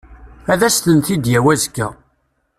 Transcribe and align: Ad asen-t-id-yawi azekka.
Ad 0.51 0.61
asen-t-id-yawi 0.67 1.49
azekka. 1.53 1.87